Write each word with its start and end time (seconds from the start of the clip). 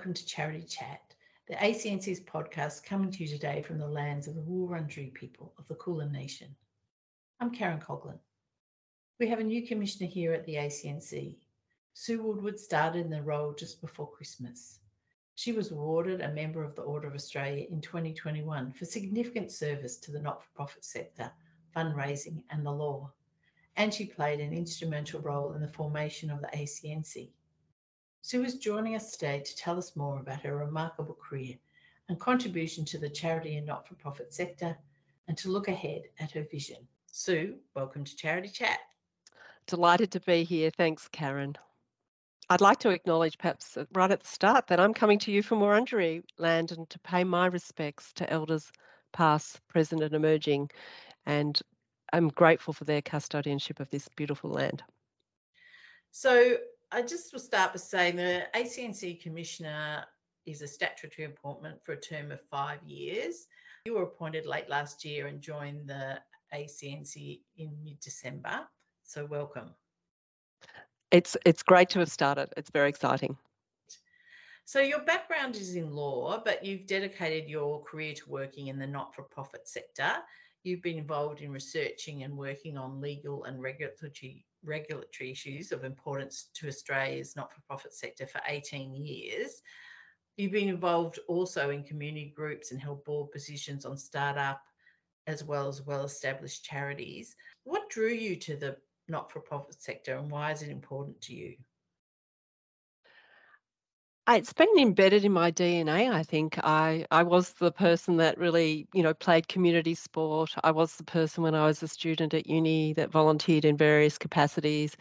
welcome 0.00 0.14
to 0.14 0.24
Charity 0.24 0.62
Chat, 0.62 1.02
the 1.46 1.56
ACNC's 1.56 2.20
podcast 2.20 2.82
coming 2.82 3.10
to 3.10 3.22
you 3.22 3.28
today 3.28 3.60
from 3.60 3.76
the 3.76 3.86
lands 3.86 4.26
of 4.26 4.34
the 4.34 4.40
Wurundjeri 4.40 5.12
people 5.12 5.52
of 5.58 5.68
the 5.68 5.74
Kulin 5.74 6.10
Nation. 6.10 6.56
I'm 7.38 7.50
Karen 7.50 7.80
Coghlan. 7.80 8.18
We 9.18 9.28
have 9.28 9.40
a 9.40 9.44
new 9.44 9.66
commissioner 9.66 10.08
here 10.08 10.32
at 10.32 10.46
the 10.46 10.54
ACNC. 10.54 11.36
Sue 11.92 12.22
Woodward 12.22 12.58
started 12.58 13.04
in 13.04 13.10
the 13.10 13.20
role 13.20 13.52
just 13.52 13.82
before 13.82 14.10
Christmas. 14.10 14.78
She 15.34 15.52
was 15.52 15.70
awarded 15.70 16.22
a 16.22 16.32
member 16.32 16.64
of 16.64 16.74
the 16.74 16.80
Order 16.80 17.08
of 17.08 17.14
Australia 17.14 17.66
in 17.70 17.82
2021 17.82 18.72
for 18.72 18.86
significant 18.86 19.52
service 19.52 19.98
to 19.98 20.12
the 20.12 20.22
not 20.22 20.42
for 20.42 20.48
profit 20.54 20.82
sector, 20.82 21.30
fundraising, 21.76 22.42
and 22.48 22.64
the 22.64 22.72
law. 22.72 23.12
And 23.76 23.92
she 23.92 24.06
played 24.06 24.40
an 24.40 24.54
instrumental 24.54 25.20
role 25.20 25.52
in 25.52 25.60
the 25.60 25.68
formation 25.68 26.30
of 26.30 26.40
the 26.40 26.48
ACNC. 26.56 27.32
Sue 28.22 28.44
is 28.44 28.58
joining 28.58 28.94
us 28.96 29.12
today 29.12 29.40
to 29.40 29.56
tell 29.56 29.78
us 29.78 29.96
more 29.96 30.20
about 30.20 30.42
her 30.42 30.56
remarkable 30.56 31.16
career 31.20 31.54
and 32.08 32.20
contribution 32.20 32.84
to 32.84 32.98
the 32.98 33.08
charity 33.08 33.56
and 33.56 33.66
not 33.66 33.88
for 33.88 33.94
profit 33.94 34.32
sector 34.32 34.76
and 35.26 35.38
to 35.38 35.50
look 35.50 35.68
ahead 35.68 36.02
at 36.18 36.30
her 36.32 36.46
vision. 36.50 36.76
Sue, 37.10 37.56
welcome 37.74 38.04
to 38.04 38.14
Charity 38.16 38.48
Chat. 38.48 38.78
Delighted 39.66 40.10
to 40.12 40.20
be 40.20 40.44
here. 40.44 40.70
Thanks, 40.70 41.08
Karen. 41.08 41.56
I'd 42.50 42.60
like 42.60 42.78
to 42.80 42.90
acknowledge, 42.90 43.38
perhaps 43.38 43.78
right 43.94 44.10
at 44.10 44.20
the 44.20 44.26
start, 44.26 44.66
that 44.66 44.80
I'm 44.80 44.92
coming 44.92 45.18
to 45.20 45.32
you 45.32 45.42
from 45.42 45.60
Wurundjeri 45.60 46.22
land 46.36 46.72
and 46.72 46.90
to 46.90 46.98
pay 46.98 47.24
my 47.24 47.46
respects 47.46 48.12
to 48.14 48.30
elders 48.30 48.70
past, 49.12 49.66
present, 49.66 50.02
and 50.02 50.14
emerging. 50.14 50.70
And 51.24 51.58
I'm 52.12 52.28
grateful 52.28 52.74
for 52.74 52.84
their 52.84 53.00
custodianship 53.00 53.80
of 53.80 53.88
this 53.90 54.08
beautiful 54.08 54.50
land. 54.50 54.82
So, 56.10 56.56
I 56.92 57.02
just 57.02 57.32
will 57.32 57.40
start 57.40 57.72
by 57.72 57.78
saying 57.78 58.16
the 58.16 58.46
ACNC 58.54 59.22
Commissioner 59.22 60.04
is 60.44 60.60
a 60.60 60.66
statutory 60.66 61.26
appointment 61.26 61.78
for 61.84 61.92
a 61.92 62.00
term 62.00 62.32
of 62.32 62.40
five 62.50 62.82
years. 62.84 63.46
You 63.84 63.94
were 63.94 64.02
appointed 64.02 64.44
late 64.44 64.68
last 64.68 65.04
year 65.04 65.28
and 65.28 65.40
joined 65.40 65.88
the 65.88 66.18
ACNC 66.52 67.42
in 67.58 67.76
mid 67.84 68.00
December. 68.00 68.66
So, 69.04 69.24
welcome. 69.24 69.70
It's, 71.12 71.36
it's 71.46 71.62
great 71.62 71.90
to 71.90 72.00
have 72.00 72.10
started. 72.10 72.52
It's 72.56 72.70
very 72.70 72.88
exciting. 72.88 73.36
So, 74.64 74.80
your 74.80 75.00
background 75.00 75.54
is 75.54 75.76
in 75.76 75.94
law, 75.94 76.42
but 76.44 76.64
you've 76.64 76.86
dedicated 76.86 77.48
your 77.48 77.84
career 77.84 78.14
to 78.14 78.28
working 78.28 78.66
in 78.66 78.80
the 78.80 78.86
not 78.86 79.14
for 79.14 79.22
profit 79.22 79.68
sector. 79.68 80.10
You've 80.62 80.82
been 80.82 80.98
involved 80.98 81.40
in 81.40 81.52
researching 81.52 82.22
and 82.22 82.36
working 82.36 82.76
on 82.76 83.00
legal 83.00 83.44
and 83.44 83.60
regulatory 83.62 84.44
regulatory 84.62 85.30
issues 85.30 85.72
of 85.72 85.84
importance 85.84 86.50
to 86.54 86.68
Australia's 86.68 87.34
not 87.34 87.50
for 87.50 87.62
profit 87.62 87.94
sector 87.94 88.26
for 88.26 88.42
18 88.46 88.94
years. 88.94 89.62
You've 90.36 90.52
been 90.52 90.68
involved 90.68 91.18
also 91.28 91.70
in 91.70 91.82
community 91.82 92.32
groups 92.36 92.70
and 92.70 92.80
held 92.80 93.04
board 93.04 93.30
positions 93.30 93.86
on 93.86 93.96
startup 93.96 94.60
as 95.26 95.44
well 95.44 95.68
as 95.68 95.82
well 95.82 96.04
established 96.04 96.64
charities. 96.64 97.36
What 97.64 97.88
drew 97.88 98.10
you 98.10 98.36
to 98.36 98.56
the 98.56 98.76
not 99.08 99.30
for 99.30 99.40
profit 99.40 99.80
sector 99.80 100.16
and 100.16 100.30
why 100.30 100.52
is 100.52 100.62
it 100.62 100.68
important 100.68 101.20
to 101.22 101.34
you? 101.34 101.56
It's 104.36 104.52
been 104.52 104.68
embedded 104.78 105.24
in 105.24 105.32
my 105.32 105.50
DNA. 105.50 106.08
I 106.10 106.22
think 106.22 106.58
I 106.64 107.04
I 107.10 107.22
was 107.22 107.52
the 107.54 107.72
person 107.72 108.16
that 108.18 108.38
really 108.38 108.86
you 108.94 109.02
know 109.02 109.12
played 109.14 109.48
community 109.48 109.94
sport. 109.94 110.54
I 110.64 110.70
was 110.70 110.96
the 110.96 111.04
person 111.04 111.42
when 111.42 111.54
I 111.54 111.66
was 111.66 111.82
a 111.82 111.88
student 111.88 112.32
at 112.34 112.46
uni 112.46 112.92
that 112.94 113.10
volunteered 113.10 113.64
in 113.64 113.76
various 113.76 114.18
capacities. 114.18 114.96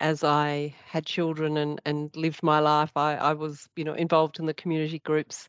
As 0.00 0.24
I 0.24 0.74
had 0.86 1.06
children 1.06 1.56
and 1.56 1.80
and 1.86 2.14
lived 2.16 2.42
my 2.42 2.58
life, 2.60 2.92
I 2.96 3.16
I 3.16 3.32
was 3.34 3.68
you 3.76 3.84
know 3.84 3.94
involved 3.94 4.38
in 4.38 4.46
the 4.46 4.54
community 4.54 4.98
groups 5.00 5.48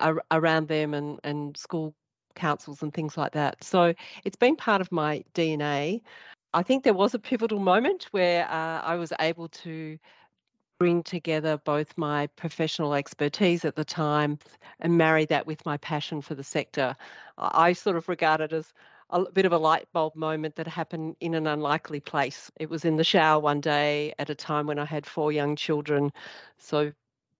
ar- 0.00 0.24
around 0.30 0.68
them 0.68 0.94
and 0.94 1.20
and 1.24 1.56
school 1.56 1.94
councils 2.34 2.82
and 2.82 2.92
things 2.94 3.16
like 3.16 3.32
that. 3.32 3.64
So 3.64 3.94
it's 4.24 4.36
been 4.36 4.56
part 4.56 4.80
of 4.80 4.92
my 4.92 5.24
DNA. 5.34 6.02
I 6.54 6.62
think 6.62 6.84
there 6.84 6.94
was 6.94 7.14
a 7.14 7.18
pivotal 7.18 7.58
moment 7.60 8.04
where 8.12 8.46
uh, 8.50 8.80
I 8.82 8.96
was 8.96 9.12
able 9.20 9.48
to 9.48 9.98
bring 10.78 11.02
together 11.02 11.56
both 11.64 11.96
my 11.96 12.26
professional 12.28 12.94
expertise 12.94 13.64
at 13.64 13.76
the 13.76 13.84
time 13.84 14.38
and 14.80 14.98
marry 14.98 15.24
that 15.26 15.46
with 15.46 15.64
my 15.64 15.76
passion 15.78 16.20
for 16.20 16.34
the 16.34 16.44
sector. 16.44 16.96
I 17.38 17.72
sort 17.72 17.96
of 17.96 18.08
regard 18.08 18.40
it 18.40 18.52
as 18.52 18.72
a 19.10 19.30
bit 19.30 19.46
of 19.46 19.52
a 19.52 19.58
light 19.58 19.88
bulb 19.92 20.16
moment 20.16 20.56
that 20.56 20.66
happened 20.66 21.16
in 21.20 21.34
an 21.34 21.46
unlikely 21.46 22.00
place. 22.00 22.50
It 22.58 22.68
was 22.68 22.84
in 22.84 22.96
the 22.96 23.04
shower 23.04 23.40
one 23.40 23.60
day 23.60 24.14
at 24.18 24.30
a 24.30 24.34
time 24.34 24.66
when 24.66 24.78
I 24.78 24.84
had 24.84 25.06
four 25.06 25.32
young 25.32 25.56
children. 25.56 26.12
So 26.58 26.92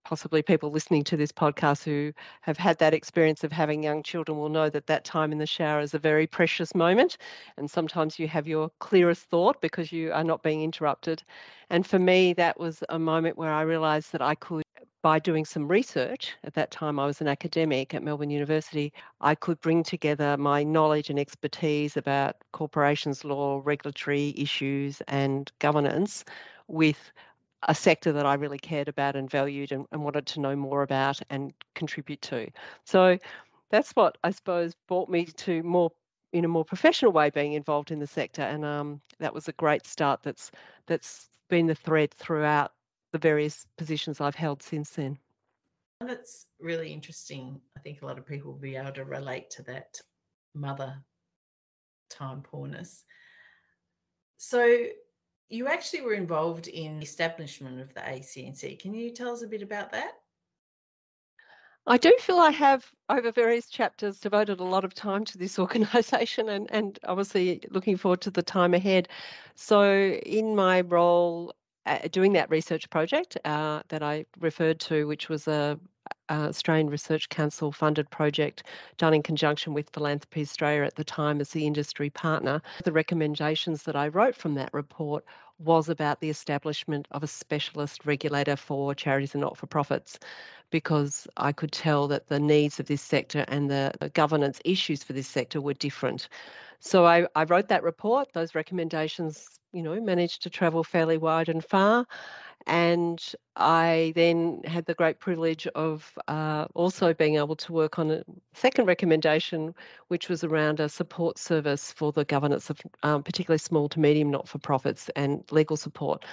possibly 0.07 0.41
people 0.41 0.71
listening 0.71 1.03
to 1.03 1.17
this 1.17 1.33
podcast 1.33 1.83
who 1.83 2.13
have 2.43 2.57
had 2.57 2.79
that 2.79 2.95
experience 2.95 3.43
of 3.43 3.51
having 3.51 3.83
young 3.83 4.05
children 4.05 4.39
will 4.39 4.49
know 4.49 4.71
that 4.71 4.87
that 4.87 5.05
time 5.05 5.33
in 5.33 5.39
the 5.39 5.47
shower 5.47 5.81
is 5.81 5.95
a 5.95 5.99
very 5.99 6.29
precious 6.29 6.77
moment. 6.77 7.17
And 7.57 7.69
sometimes 7.69 8.17
you 8.17 8.29
have 8.29 8.47
your 8.47 8.71
clearest 8.79 9.25
thought 9.25 9.61
because 9.61 9.91
you 9.91 10.13
are 10.13 10.23
not 10.23 10.45
being 10.45 10.63
interrupted. 10.63 11.25
And 11.71 11.85
for 11.85 11.99
me, 11.99 12.33
that 12.35 12.61
was 12.61 12.85
a 12.89 13.01
moment 13.01 13.37
where 13.37 13.53
I 13.53 13.63
realized 13.63 14.13
that 14.13 14.23
I 14.23 14.37
could, 14.37 14.63
by 15.03 15.19
doing 15.19 15.45
some 15.45 15.67
research, 15.67 16.37
at 16.45 16.55
that 16.55 16.71
time 16.71 17.01
I 17.01 17.07
was 17.07 17.21
an 17.21 17.27
academic 17.27 17.93
at 17.93 18.05
Melbourne 18.05 18.31
University, 18.31 18.93
I 19.21 19.35
could 19.35 19.61
bring 19.61 19.83
together 19.83 20.37
my 20.37 20.63
knowledge 20.63 21.11
and 21.11 21.19
expertise 21.19 21.97
about 21.97 22.37
corporations 22.53 23.25
law, 23.25 23.61
regulatory 23.65 24.35
issues, 24.37 25.03
and 25.09 25.51
governance 25.59 26.25
with 26.69 27.11
a 27.65 27.75
sector 27.75 28.13
that 28.13 28.27
I 28.27 28.35
really 28.35 28.59
cared 28.59 28.89
about 28.89 29.17
and 29.17 29.31
valued 29.31 29.73
and, 29.73 29.87
and, 29.91 30.05
wanted 30.05 30.27
to 30.27 30.41
know 30.41 30.55
more 30.55 30.83
about 30.83 31.21
and 31.31 31.53
contribute 31.75 32.21
to. 32.23 32.49
So 32.85 33.19
that's 33.71 33.93
what 33.93 34.19
I 34.23 34.31
suppose 34.31 34.75
brought 34.87 35.09
me 35.09 35.25
to 35.25 35.63
more 35.63 35.91
in 36.33 36.45
a 36.45 36.49
more 36.49 36.65
professional 36.65 37.13
way 37.13 37.31
being 37.31 37.55
involved 37.55 37.91
in 37.91 37.99
the 37.99 38.07
sector 38.07 38.43
and 38.43 38.65
um, 38.65 39.01
that 39.21 39.33
was 39.33 39.49
a 39.49 39.53
great 39.53 39.87
start 39.87 40.23
that's 40.23 40.51
that's 40.87 41.31
been 41.49 41.67
the 41.67 41.75
thread 41.75 42.13
throughout 42.13 42.73
the 43.13 43.19
various 43.19 43.67
positions 43.79 44.21
I've 44.21 44.35
held 44.35 44.63
since 44.63 44.91
then. 44.91 45.19
And 46.01 46.11
it's 46.11 46.47
really 46.61 46.93
interesting. 46.93 47.61
I 47.77 47.81
think 47.81 48.03
a 48.03 48.07
lot 48.07 48.19
of 48.19 48.27
people 48.27 48.53
will 48.53 48.59
be 48.59 48.77
able 48.77 48.93
to 48.93 49.05
relate 49.05 49.49
to 49.51 49.63
that 49.63 49.99
mother 50.55 50.95
time 52.11 52.43
poorness. 52.43 53.05
So 54.37 54.87
you 55.49 55.69
actually 55.69 56.03
were 56.03 56.15
involved 56.15 56.69
in 56.69 56.99
the 56.99 57.05
establishment 57.05 57.81
of 57.81 57.95
the 57.95 58.01
ACNC. 58.01 58.79
Can 58.79 58.95
you 58.95 59.11
tell 59.11 59.33
us 59.33 59.43
a 59.43 59.47
bit 59.47 59.63
about 59.63 59.93
that? 59.93 60.13
I 61.89 61.99
do 61.99 62.13
feel 62.19 62.39
I 62.39 62.51
have, 62.51 62.85
over 63.09 63.31
various 63.31 63.69
chapters, 63.69 64.19
devoted 64.19 64.59
a 64.59 64.65
lot 64.65 64.85
of 64.85 64.93
time 64.93 65.25
to 65.27 65.39
this 65.39 65.59
organisation 65.61 66.49
and, 66.49 66.69
and 66.73 66.99
obviously 67.05 67.61
looking 67.71 67.97
forward 67.97 68.21
to 68.23 68.31
the 68.31 68.43
time 68.43 68.75
ahead. 68.75 69.09
So, 69.55 69.85
in 70.27 70.57
my 70.57 70.81
role 70.81 71.55
uh, 71.87 72.09
doing 72.11 72.33
that 72.33 72.51
research 72.51 72.91
project 72.91 73.39
uh, 73.45 73.83
that 73.89 74.03
I 74.03 74.27
referred 74.41 74.81
to, 74.81 75.07
which 75.07 75.29
was 75.29 75.47
a, 75.47 75.79
a 76.29 76.35
Australian 76.35 76.91
Research 76.91 77.29
Council 77.29 77.73
funded 77.73 78.11
project 78.11 78.65
done 78.99 79.15
in 79.15 79.23
conjunction 79.23 79.75
with 79.75 79.91
Philanthropy 79.91 80.43
Australia 80.43 80.83
at 80.83 80.97
the 80.97 81.05
time 81.05 81.41
as 81.41 81.51
the 81.51 81.67
industry 81.67 82.11
partner. 82.11 82.61
The 82.85 82.93
recommendations 82.93 83.83
that 83.85 83.97
I 83.97 84.09
wrote 84.09 84.35
from 84.35 84.55
that 84.55 84.73
report 84.73 85.25
was 85.59 85.89
about 85.89 86.21
the 86.21 86.31
establishment 86.31 87.09
of 87.13 87.23
a 87.23 87.27
specialist 87.27 88.05
regulator 88.05 88.57
for 88.57 88.95
charities 88.95 89.35
and 89.35 89.41
not 89.41 89.57
for 89.57 89.67
profits 89.67 90.19
because 90.71 91.27
I 91.37 91.53
could 91.53 91.73
tell 91.73 92.09
that 92.09 92.29
the 92.29 92.41
needs 92.41 92.79
of 92.81 92.87
this 92.87 93.03
sector 93.03 93.45
and 93.49 93.71
the 93.71 94.11
governance 94.15 94.61
issues 94.65 95.03
for 95.03 95.13
this 95.13 95.29
sector 95.29 95.61
were 95.61 95.75
different. 95.75 96.29
So 96.81 97.07
I, 97.07 97.27
I 97.35 97.45
wrote 97.45 97.69
that 97.69 97.83
report. 97.83 98.33
Those 98.33 98.55
recommendations, 98.55 99.61
you 99.73 99.83
know, 99.83 99.99
managed 100.01 100.43
to 100.43 100.51
travel 100.51 100.85
fairly 100.85 101.17
wide 101.17 101.49
and 101.49 101.65
far. 101.65 102.07
And 102.67 103.23
I 103.55 104.13
then 104.17 104.61
had 104.65 104.87
the 104.87 104.95
great 104.95 105.21
privilege 105.21 105.69
of 105.69 106.19
uh, 106.27 106.67
also 106.75 107.15
being 107.15 107.37
able 107.37 107.55
to 107.57 107.73
work 107.73 107.99
on 107.99 108.11
a 108.11 108.25
second 108.55 108.87
recommendation, 108.87 109.73
which 110.09 110.29
was 110.29 110.43
around 110.43 110.81
a 110.81 110.89
support 110.89 111.39
service 111.39 111.93
for 111.93 112.11
the 112.11 112.25
governance 112.25 112.69
of 112.69 112.81
um, 113.05 113.23
particularly 113.23 113.59
small 113.59 113.89
to 113.91 114.01
medium 114.01 114.31
not 114.31 114.49
for 114.49 114.59
profits 114.59 115.09
and 115.15 115.45
legal 115.53 115.77
support. 115.77 116.25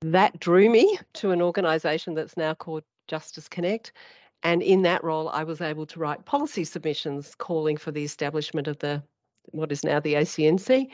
That 0.00 0.40
drew 0.40 0.70
me 0.70 0.98
to 1.14 1.30
an 1.30 1.40
organisation 1.40 2.14
that's 2.14 2.36
now 2.36 2.54
called 2.54 2.82
Justice 3.06 3.48
Connect. 3.48 3.92
And 4.42 4.62
in 4.62 4.82
that 4.82 5.02
role, 5.04 5.28
I 5.28 5.44
was 5.44 5.60
able 5.60 5.86
to 5.86 5.98
write 6.00 6.24
policy 6.24 6.64
submissions 6.64 7.34
calling 7.36 7.76
for 7.76 7.92
the 7.92 8.04
establishment 8.04 8.68
of 8.68 8.78
the 8.78 9.02
what 9.52 9.72
is 9.72 9.82
now 9.82 9.98
the 9.98 10.14
ACNC 10.14 10.88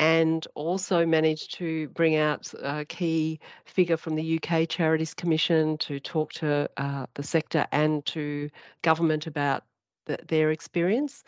and 0.00 0.46
also 0.54 1.04
managed 1.04 1.52
to 1.52 1.88
bring 1.90 2.16
out 2.16 2.50
a 2.62 2.86
key 2.86 3.38
figure 3.66 3.98
from 3.98 4.14
the 4.14 4.40
UK 4.42 4.66
Charities 4.66 5.12
Commission 5.12 5.76
to 5.76 6.00
talk 6.00 6.32
to 6.32 6.70
uh, 6.78 7.04
the 7.12 7.22
sector 7.22 7.66
and 7.70 8.04
to 8.06 8.48
government 8.80 9.26
about 9.26 9.62
the, 10.06 10.18
their 10.26 10.52
experience. 10.52 11.22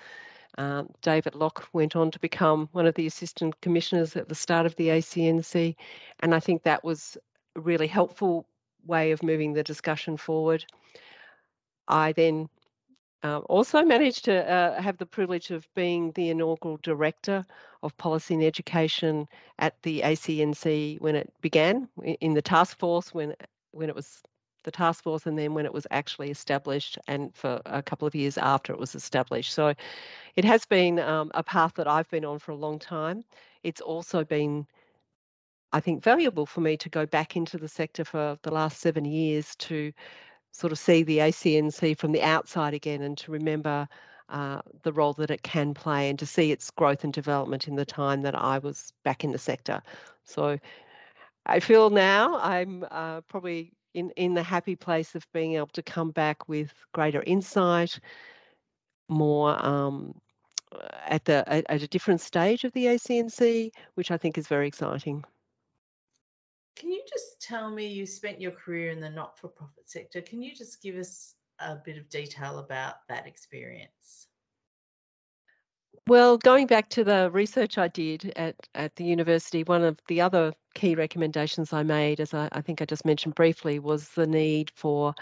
Um, 0.57 0.89
David 1.03 1.35
Locke 1.35 1.69
went 1.75 1.97
on 1.97 2.11
to 2.13 2.19
become 2.19 2.71
one 2.73 2.87
of 2.87 2.95
the 2.95 3.07
assistant 3.07 3.61
commissioners 3.61 4.17
at 4.17 4.31
the 4.31 4.35
start 4.35 4.65
of 4.65 4.75
the 4.77 4.89
ACNC, 4.89 5.77
and 6.21 6.35
I 6.35 6.41
think 6.41 6.63
that 6.63 6.83
was 6.83 7.19
a 7.57 7.61
really 7.61 7.87
helpful 7.87 8.47
way 8.87 9.11
of 9.11 9.23
moving 9.23 9.53
the 9.53 9.63
discussion 9.63 10.17
forward. 10.17 10.65
I 11.89 12.13
then 12.13 12.49
uh, 13.25 13.39
also 13.41 13.83
managed 13.85 14.25
to 14.25 14.51
uh, 14.51 14.81
have 14.81 14.99
the 14.99 15.07
privilege 15.07 15.51
of 15.51 15.67
being 15.75 16.11
the 16.13 16.31
inaugural 16.31 16.79
director 16.83 17.45
of 17.83 17.97
policy 17.97 18.35
and 18.35 18.43
education 18.43 19.27
at 19.59 19.81
the 19.83 20.01
ACNC 20.01 21.01
when 21.01 21.15
it 21.17 21.33
began 21.41 21.89
in 22.21 22.35
the 22.35 22.43
task 22.43 22.79
force 22.79 23.15
when 23.15 23.35
when 23.73 23.89
it 23.89 23.95
was 23.95 24.23
the 24.65 24.71
task 24.71 25.03
force 25.03 25.27
and 25.27 25.39
then 25.39 25.55
when 25.55 25.67
it 25.67 25.73
was 25.73 25.87
actually 25.91 26.31
established 26.31 26.99
and 27.09 27.35
for 27.35 27.61
a 27.67 27.83
couple 27.83 28.07
of 28.07 28.15
years 28.15 28.39
after 28.39 28.73
it 28.73 28.79
was 28.79 28.95
established. 28.95 29.53
So 29.53 29.75
it 30.37 30.45
has 30.45 30.65
been 30.67 30.99
um, 30.99 31.31
a 31.35 31.43
path 31.43 31.75
that 31.75 31.89
I've 31.89 32.09
been 32.11 32.25
on 32.25 32.39
for 32.39 32.53
a 32.53 32.57
long 32.57 32.79
time. 32.79 33.25
It's 33.63 33.81
also 33.81 34.25
been, 34.25 34.67
I 35.73 35.81
think, 35.81 36.03
valuable 36.03 36.47
for 36.47 36.61
me 36.61 36.77
to 36.77 36.89
go 36.89 37.07
back 37.07 37.37
into 37.37 37.59
the 37.59 37.69
sector 37.69 38.05
for 38.05 38.39
the 38.43 38.53
last 38.53 38.81
seven 38.81 39.05
years 39.05 39.57
to 39.57 39.93
sort 40.53 40.73
of 40.73 40.79
see 40.79 41.03
the 41.03 41.19
ACNC 41.19 41.99
from 41.99 42.13
the 42.13 42.23
outside 42.23 42.75
again 42.75 43.03
and 43.03 43.19
to 43.19 43.33
remember 43.33 43.89
uh, 44.29 44.61
the 44.83 44.93
role 44.93 45.13
that 45.15 45.31
it 45.31 45.43
can 45.43 45.75
play 45.75 46.09
and 46.09 46.19
to 46.19 46.27
see 46.27 46.53
its 46.53 46.71
growth 46.71 47.05
and 47.05 47.13
development 47.13 47.69
in 47.69 47.77
the 47.77 47.85
time 47.85 48.23
that 48.23 48.35
I 48.35 48.59
was 48.59 48.93
back 49.03 49.25
in 49.25 49.33
the 49.33 49.39
sector. 49.39 49.83
So 50.25 50.59
I 51.47 51.61
feel 51.61 51.91
now 51.91 52.39
I'm 52.39 52.85
uh, 52.91 53.23
probably 53.23 53.73
in, 53.95 54.11
in 54.11 54.35
the 54.35 54.43
happy 54.43 54.77
place 54.77 55.15
of 55.15 55.27
being 55.33 55.55
able 55.55 55.67
to 55.69 55.83
come 55.83 56.11
back 56.11 56.49
with 56.49 56.73
greater 56.93 57.23
insight, 57.27 57.99
more 59.09 59.63
um, 59.65 60.15
at 61.07 61.25
the 61.25 61.45
at, 61.47 61.67
at 61.69 61.83
a 61.83 61.89
different 61.89 62.21
stage 62.21 62.65
of 62.65 62.73
the 62.73 62.87
ACNC, 62.87 63.71
which 63.95 64.11
I 64.11 64.17
think 64.17 64.39
is 64.39 64.49
very 64.49 64.67
exciting. 64.67 65.25
Can 66.77 66.91
you 66.91 67.03
just 67.09 67.41
tell 67.41 67.71
me 67.71 67.87
you 67.87 68.07
spent 68.07 68.41
your 68.41 68.53
career 68.53 68.91
in 68.91 69.01
the 69.01 69.11
not 69.11 69.39
for 69.39 69.49
profit 69.49 69.89
sector? 69.89 70.21
Can 70.21 70.43
you 70.43 70.55
just 70.55 70.83
give 70.83 70.97
us 70.97 71.35
a 71.59 71.77
bit 71.77 71.99
of 71.99 72.09
detail 72.09 72.59
about 72.59 73.07
that 73.09 73.27
experience? 73.27 74.29
Well, 76.09 76.37
going 76.37 76.67
back 76.67 76.89
to 76.91 77.05
the 77.05 77.31
research 77.31 77.79
I 77.79 77.87
did 77.87 78.33
at, 78.35 78.57
at 78.75 78.97
the 78.97 79.05
university, 79.05 79.63
one 79.63 79.85
of 79.85 79.99
the 80.09 80.21
other 80.21 80.53
key 80.75 80.97
recommendations 80.97 81.73
I 81.73 81.85
made, 81.85 82.19
as 82.19 82.35
I, 82.35 82.49
I 82.51 82.61
think 82.61 82.83
I 82.83 82.87
just 82.87 83.05
mentioned 83.05 83.37
briefly, 83.37 83.79
was 83.79 84.09
the 84.09 84.27
need 84.27 84.73
for 84.75 85.15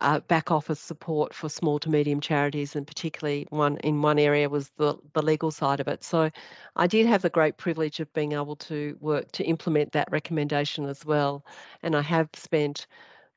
uh, 0.00 0.20
back 0.20 0.50
office 0.50 0.80
support 0.80 1.34
for 1.34 1.48
small 1.48 1.78
to 1.80 1.90
medium 1.90 2.20
charities, 2.20 2.76
and 2.76 2.86
particularly 2.86 3.46
one 3.50 3.76
in 3.78 4.02
one 4.02 4.18
area 4.18 4.48
was 4.48 4.70
the, 4.76 4.96
the 5.14 5.22
legal 5.22 5.50
side 5.50 5.80
of 5.80 5.88
it. 5.88 6.04
So 6.04 6.30
I 6.76 6.86
did 6.86 7.06
have 7.06 7.22
the 7.22 7.30
great 7.30 7.56
privilege 7.56 8.00
of 8.00 8.12
being 8.12 8.32
able 8.32 8.56
to 8.56 8.96
work 9.00 9.32
to 9.32 9.44
implement 9.44 9.92
that 9.92 10.10
recommendation 10.10 10.86
as 10.86 11.04
well. 11.04 11.44
And 11.82 11.96
I 11.96 12.02
have 12.02 12.28
spent 12.34 12.86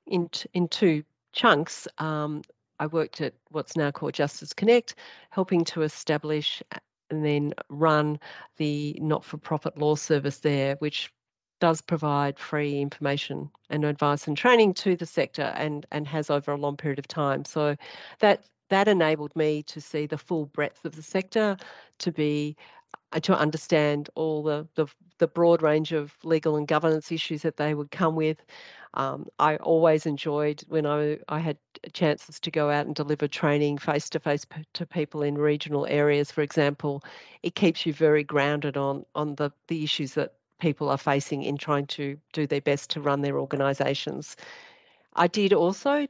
in, 0.07 0.30
in 0.54 0.68
two 0.68 1.04
chunks 1.33 1.88
um, 1.98 2.44
I 2.80 2.88
worked 2.88 3.21
at 3.21 3.33
what's 3.50 3.77
now 3.77 3.92
called 3.92 4.13
Justice 4.13 4.54
Connect, 4.54 4.95
helping 5.30 5.63
to 5.66 5.83
establish 5.83 6.62
and 7.09 7.25
then 7.25 7.54
run 7.69 8.19
the 8.57 8.98
not 9.00 9.24
for 9.24 9.38
profit 9.38 9.77
law 9.77 9.95
service 9.95 10.39
there, 10.39 10.75
which 10.80 11.13
does 11.63 11.80
provide 11.80 12.38
free 12.38 12.81
information 12.81 13.50
and 13.69 13.86
advice 13.86 14.27
and 14.27 14.36
training 14.36 14.74
to 14.74 14.98
the 14.98 15.06
sector 15.06 15.54
and, 15.56 15.86
and 15.94 16.06
has 16.06 16.30
over 16.30 16.51
a 16.51 16.57
long 16.57 16.75
period 16.75 17.00
of 17.00 17.07
time. 17.07 17.45
So 17.45 17.77
that 18.19 18.44
that 18.68 18.89
enabled 18.89 19.33
me 19.33 19.63
to 19.63 19.80
see 19.80 20.06
the 20.06 20.18
full 20.18 20.48
breadth 20.48 20.83
of 20.83 20.98
the 20.98 21.01
sector, 21.01 21.56
to 22.00 22.12
be 22.12 22.57
uh, 23.13 23.21
to 23.21 23.33
understand 23.38 24.10
all 24.15 24.44
the, 24.44 24.68
the, 24.75 24.88
the 25.19 25.27
broad 25.27 25.62
range 25.62 25.94
of 25.94 26.18
legal 26.25 26.57
and 26.57 26.68
governance 26.68 27.13
issues 27.13 27.44
that 27.44 27.56
they 27.56 27.74
would 27.75 27.92
come 27.92 28.18
with. 28.18 28.44
Um, 28.95 29.27
I 29.39 29.56
always 29.56 30.06
enjoyed 30.06 30.66
when 30.68 30.86
I, 30.86 31.19
I 31.30 31.39
had 31.39 31.57
chances 31.94 32.42
to 32.42 32.51
go 32.51 32.71
out 32.71 32.88
and 32.88 32.94
deliver 32.94 33.30
training 33.30 33.77
face 33.77 34.09
to 34.09 34.19
face 34.19 34.45
to 34.74 34.86
people 34.86 35.21
in 35.24 35.38
regional 35.38 35.86
areas, 35.86 36.30
for 36.30 36.42
example. 36.42 37.06
It 37.42 37.56
keeps 37.56 37.86
you 37.86 37.94
very 37.94 38.25
grounded 38.25 38.75
on, 38.75 39.06
on 39.16 39.36
the, 39.36 39.50
the 39.69 39.86
issues 39.86 40.16
that 40.16 40.33
people 40.63 40.88
are 40.88 40.98
facing 40.98 41.44
in 41.44 41.57
trying 41.57 41.86
to 41.86 42.18
do 42.31 42.48
their 42.48 42.62
best 42.62 42.89
to 42.89 43.01
run 43.01 43.21
their 43.21 43.38
organisations. 43.38 44.38
I 45.13 45.27
did 45.27 45.51
also 45.51 46.07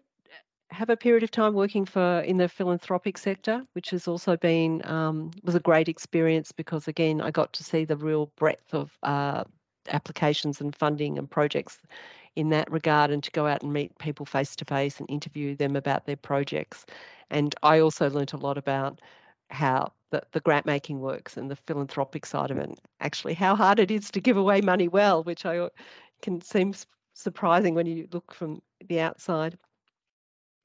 have 0.70 0.92
a 0.92 0.96
period 0.96 1.24
of 1.24 1.32
time 1.32 1.56
working 1.56 1.86
for 1.86 2.20
in 2.20 2.38
the 2.38 2.48
philanthropic 2.48 3.18
sector, 3.18 3.64
which 3.74 3.90
has 3.90 4.08
also 4.08 4.38
been 4.38 4.86
um, 4.86 5.32
was 5.44 5.56
a 5.56 5.60
great 5.60 5.90
experience 5.90 6.52
because 6.52 6.88
again 6.88 7.20
I 7.20 7.32
got 7.32 7.52
to 7.54 7.64
see 7.64 7.84
the 7.84 7.98
real 7.98 8.28
breadth 8.36 8.76
of 8.76 8.96
uh, 9.02 9.44
applications 9.90 10.62
and 10.62 10.76
funding 10.76 11.18
and 11.18 11.28
projects 11.30 11.80
in 12.36 12.50
that 12.50 12.72
regard 12.72 13.10
and 13.10 13.24
to 13.24 13.32
go 13.32 13.48
out 13.48 13.64
and 13.64 13.74
meet 13.74 13.98
people 13.98 14.26
face 14.26 14.56
to 14.58 14.66
face 14.66 15.00
and 15.00 15.10
interview 15.10 15.56
them 15.56 15.76
about 15.76 16.06
their 16.06 16.22
projects. 16.32 16.86
And 17.32 17.56
I 17.64 17.80
also 17.80 18.08
learnt 18.10 18.34
a 18.34 18.44
lot 18.48 18.58
about 18.60 19.02
how 19.54 19.92
the, 20.12 20.22
the 20.32 20.40
grant 20.40 20.66
making 20.66 21.00
works 21.00 21.38
and 21.38 21.50
the 21.50 21.56
philanthropic 21.56 22.26
side 22.26 22.52
of 22.52 22.58
it, 22.58 22.70
and 22.70 22.80
actually 23.00 23.34
how 23.34 23.56
hard 23.56 23.80
it 23.80 23.92
is 23.92 24.12
to 24.12 24.22
give 24.22 24.38
away 24.38 24.62
money 24.62 24.88
well, 24.88 25.24
which 25.24 25.46
I 25.46 25.70
can 26.22 26.42
seem 26.42 26.74
surprising 27.14 27.76
when 27.76 27.86
you 27.86 28.08
look 28.12 28.34
from 28.34 28.62
the 28.88 29.00
outside. 29.00 29.58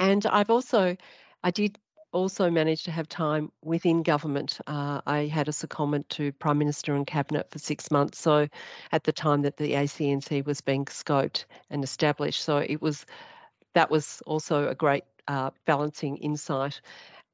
And 0.00 0.25
I've 0.26 0.50
also, 0.50 0.96
I 1.43 1.50
did 1.50 1.79
also 2.12 2.50
managed 2.50 2.85
to 2.87 2.90
have 2.90 3.08
time 3.08 3.52
within 3.62 4.02
government. 4.02 4.58
Uh, 4.67 5.00
I 5.06 5.26
had 5.26 5.49
a 5.49 5.52
secondment 5.52 6.08
to 6.11 6.32
Prime 6.32 6.58
Minister 6.58 6.94
and 6.94 7.06
Cabinet 7.06 7.50
for 7.50 7.58
six 7.58 7.91
months. 7.91 8.19
So, 8.19 8.49
at 8.93 9.05
the 9.05 9.12
time 9.12 9.43
that 9.43 9.56
the 9.56 9.73
ACNC 9.73 10.46
was 10.46 10.61
being 10.61 10.87
scoped 10.87 11.44
and 11.70 11.84
established, 11.84 12.43
so 12.43 12.58
it 12.58 12.81
was 12.81 13.05
that 13.75 13.91
was 13.91 14.23
also 14.26 14.69
a 14.69 14.75
great 14.75 15.05
uh, 15.29 15.50
balancing 15.67 16.17
insight. 16.17 16.81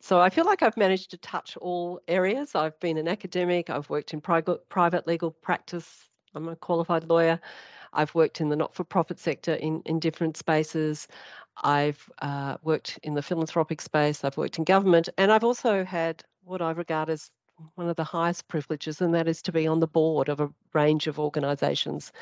So 0.04 0.20
I 0.20 0.28
feel 0.28 0.44
like 0.44 0.62
I've 0.62 0.76
managed 0.76 1.12
to 1.12 1.16
touch 1.16 1.56
all 1.56 1.98
areas. 2.08 2.54
I've 2.54 2.78
been 2.78 2.98
an 2.98 3.08
academic. 3.08 3.70
I've 3.70 3.88
worked 3.88 4.12
in 4.12 4.20
private 4.20 5.06
legal 5.06 5.30
practice. 5.30 6.10
I'm 6.34 6.46
a 6.46 6.56
qualified 6.56 7.04
lawyer. 7.04 7.40
I've 7.94 8.14
worked 8.14 8.42
in 8.42 8.50
the 8.50 8.56
not-for-profit 8.56 9.18
sector 9.18 9.54
in, 9.54 9.80
in 9.86 9.98
different 9.98 10.36
spaces. 10.36 11.08
I've 11.62 12.06
uh, 12.20 12.58
worked 12.62 12.98
in 13.02 13.14
the 13.14 13.22
philanthropic 13.22 13.80
space, 13.80 14.24
I've 14.24 14.36
worked 14.36 14.58
in 14.58 14.64
government, 14.64 15.08
and 15.16 15.32
I've 15.32 15.42
also 15.42 15.84
had 15.86 16.22
what 16.42 16.60
I 16.60 16.72
regard 16.72 17.08
as 17.08 17.30
one 17.76 17.88
of 17.88 17.96
the 17.96 18.04
highest 18.04 18.46
privileges, 18.46 19.00
and 19.00 19.14
that 19.14 19.26
is 19.26 19.40
to 19.40 19.52
be 19.52 19.66
on 19.66 19.80
the 19.80 19.86
board 19.86 20.28
of 20.28 20.38
a 20.38 20.50
range 20.74 21.06
of 21.06 21.18
organisations, 21.18 22.12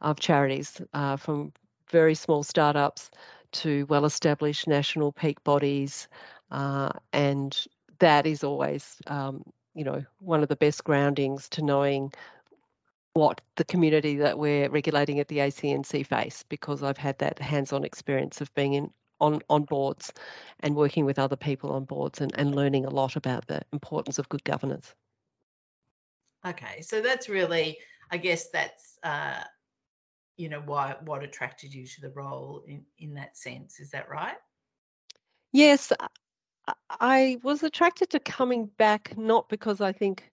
of 0.00 0.18
charities, 0.18 0.80
uh, 0.94 1.16
from 1.18 1.52
very 1.90 2.14
small 2.14 2.42
startups 2.42 3.10
to 3.50 3.86
well 3.86 4.04
established 4.04 4.66
national 4.68 5.12
peak 5.12 5.42
bodies. 5.44 6.08
Uh, 6.50 6.90
and 7.12 7.66
that 7.98 8.26
is 8.26 8.44
always, 8.44 8.96
um, 9.06 9.42
you 9.74 9.84
know, 9.84 10.04
one 10.20 10.42
of 10.42 10.48
the 10.48 10.56
best 10.56 10.84
groundings 10.84 11.48
to 11.50 11.62
knowing 11.62 12.12
what 13.14 13.40
the 13.56 13.64
community 13.64 14.16
that 14.16 14.38
we're 14.38 14.68
regulating 14.68 15.18
at 15.18 15.28
the 15.28 15.38
ACNC 15.38 16.06
face 16.06 16.44
because 16.48 16.82
I've 16.82 16.98
had 16.98 17.18
that 17.18 17.38
hands-on 17.38 17.84
experience 17.84 18.40
of 18.40 18.54
being 18.54 18.74
in 18.74 18.90
on, 19.20 19.40
on 19.50 19.64
boards 19.64 20.12
and 20.60 20.76
working 20.76 21.04
with 21.04 21.18
other 21.18 21.36
people 21.36 21.72
on 21.72 21.84
boards 21.84 22.20
and, 22.20 22.32
and 22.38 22.54
learning 22.54 22.84
a 22.84 22.90
lot 22.90 23.16
about 23.16 23.46
the 23.48 23.60
importance 23.72 24.18
of 24.18 24.28
good 24.28 24.44
governance. 24.44 24.94
Okay, 26.46 26.80
so 26.82 27.00
that's 27.00 27.28
really, 27.28 27.78
I 28.12 28.16
guess 28.16 28.50
that's, 28.50 28.98
uh, 29.02 29.42
you 30.36 30.48
know, 30.48 30.62
why 30.64 30.94
what 31.04 31.24
attracted 31.24 31.74
you 31.74 31.84
to 31.84 32.00
the 32.00 32.10
role 32.10 32.62
in, 32.68 32.84
in 32.98 33.14
that 33.14 33.36
sense. 33.36 33.80
Is 33.80 33.90
that 33.90 34.08
right? 34.08 34.36
Yes, 35.50 35.92
I 37.00 37.38
was 37.42 37.62
attracted 37.62 38.10
to 38.10 38.20
coming 38.20 38.66
back 38.78 39.16
not 39.16 39.48
because 39.48 39.80
I 39.80 39.92
think 39.92 40.30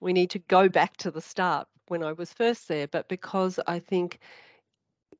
we 0.00 0.12
need 0.12 0.30
to 0.30 0.38
go 0.40 0.68
back 0.68 0.96
to 0.98 1.10
the 1.10 1.20
start 1.20 1.68
when 1.88 2.02
I 2.02 2.12
was 2.12 2.32
first 2.32 2.68
there, 2.68 2.88
but 2.88 3.08
because 3.08 3.58
I 3.66 3.78
think 3.78 4.18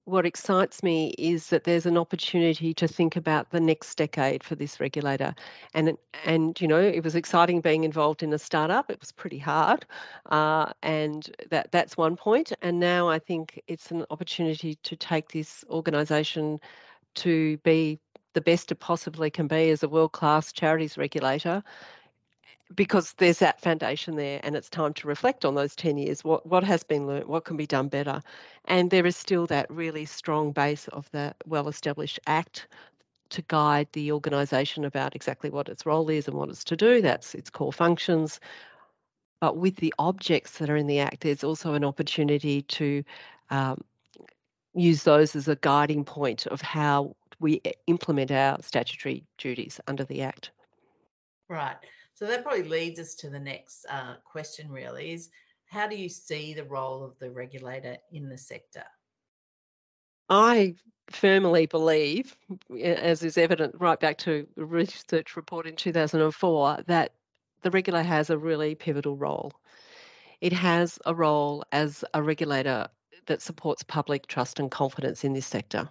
what 0.04 0.26
excites 0.26 0.82
me 0.82 1.14
is 1.16 1.48
that 1.50 1.62
there's 1.62 1.86
an 1.86 1.96
opportunity 1.96 2.74
to 2.74 2.88
think 2.88 3.14
about 3.14 3.50
the 3.50 3.60
next 3.60 3.94
decade 3.96 4.42
for 4.42 4.56
this 4.56 4.80
regulator. 4.80 5.34
And 5.74 5.96
and 6.24 6.60
you 6.60 6.66
know 6.66 6.80
it 6.80 7.04
was 7.04 7.14
exciting 7.14 7.60
being 7.60 7.84
involved 7.84 8.22
in 8.22 8.32
a 8.32 8.38
startup. 8.38 8.90
It 8.90 9.00
was 9.00 9.12
pretty 9.12 9.38
hard 9.38 9.86
uh, 10.30 10.72
and 10.82 11.30
that 11.50 11.70
that's 11.70 11.96
one 11.96 12.16
point. 12.16 12.52
And 12.62 12.80
now 12.80 13.08
i 13.08 13.18
think 13.18 13.62
it's 13.68 13.90
an 13.92 14.04
opportunity 14.10 14.74
to 14.82 14.96
take 14.96 15.30
this 15.30 15.64
organization 15.70 16.58
to 17.14 17.58
be 17.58 18.00
the 18.34 18.40
best 18.40 18.72
it 18.72 18.76
possibly 18.76 19.30
can 19.30 19.46
be 19.46 19.70
as 19.70 19.82
a 19.82 19.88
world 19.88 20.12
class 20.12 20.52
charities 20.52 20.96
regulator 20.96 21.62
because 22.74 23.12
there's 23.14 23.38
that 23.38 23.60
foundation 23.60 24.16
there 24.16 24.40
and 24.42 24.56
it's 24.56 24.70
time 24.70 24.94
to 24.94 25.06
reflect 25.06 25.44
on 25.44 25.54
those 25.54 25.76
10 25.76 25.98
years 25.98 26.24
what 26.24 26.46
what 26.46 26.64
has 26.64 26.82
been 26.82 27.06
learnt 27.06 27.28
what 27.28 27.44
can 27.44 27.56
be 27.56 27.66
done 27.66 27.88
better. 27.88 28.22
And 28.66 28.90
there 28.90 29.06
is 29.06 29.16
still 29.16 29.46
that 29.46 29.70
really 29.70 30.04
strong 30.04 30.52
base 30.52 30.88
of 30.88 31.10
the 31.10 31.34
well 31.46 31.68
established 31.68 32.20
act 32.26 32.68
to 33.30 33.42
guide 33.48 33.88
the 33.92 34.12
organisation 34.12 34.84
about 34.84 35.14
exactly 35.14 35.50
what 35.50 35.68
its 35.68 35.86
role 35.86 36.10
is 36.10 36.28
and 36.28 36.36
what 36.36 36.50
it's 36.50 36.64
to 36.64 36.76
do. 36.76 37.00
That's 37.00 37.34
its 37.34 37.50
core 37.50 37.72
functions. 37.72 38.40
But 39.40 39.56
with 39.56 39.76
the 39.76 39.94
objects 39.98 40.58
that 40.58 40.70
are 40.70 40.76
in 40.76 40.86
the 40.86 41.00
act 41.00 41.20
there's 41.20 41.44
also 41.44 41.74
an 41.74 41.84
opportunity 41.84 42.62
to 42.62 43.04
um, 43.50 43.82
use 44.74 45.02
those 45.02 45.36
as 45.36 45.48
a 45.48 45.56
guiding 45.56 46.04
point 46.04 46.46
of 46.46 46.60
how 46.60 47.14
we 47.42 47.60
implement 47.86 48.30
our 48.30 48.56
statutory 48.62 49.24
duties 49.36 49.80
under 49.86 50.04
the 50.04 50.22
Act. 50.22 50.52
Right. 51.48 51.76
So 52.14 52.26
that 52.26 52.42
probably 52.44 52.62
leads 52.62 53.00
us 53.00 53.14
to 53.16 53.28
the 53.28 53.40
next 53.40 53.84
uh, 53.90 54.14
question, 54.24 54.70
really 54.70 55.12
is 55.12 55.28
how 55.66 55.86
do 55.86 55.96
you 55.96 56.08
see 56.08 56.54
the 56.54 56.64
role 56.64 57.02
of 57.02 57.18
the 57.18 57.30
regulator 57.30 57.96
in 58.12 58.28
the 58.28 58.38
sector? 58.38 58.84
I 60.28 60.74
firmly 61.10 61.66
believe, 61.66 62.36
as 62.80 63.22
is 63.22 63.36
evident 63.36 63.74
right 63.78 63.98
back 63.98 64.18
to 64.18 64.46
a 64.56 64.64
research 64.64 65.36
report 65.36 65.66
in 65.66 65.76
2004, 65.76 66.84
that 66.86 67.12
the 67.62 67.70
regulator 67.70 68.06
has 68.06 68.30
a 68.30 68.38
really 68.38 68.74
pivotal 68.74 69.16
role. 69.16 69.52
It 70.40 70.52
has 70.52 70.98
a 71.06 71.14
role 71.14 71.64
as 71.72 72.04
a 72.14 72.22
regulator 72.22 72.86
that 73.26 73.42
supports 73.42 73.82
public 73.82 74.26
trust 74.26 74.58
and 74.58 74.70
confidence 74.70 75.24
in 75.24 75.32
this 75.32 75.46
sector. 75.46 75.88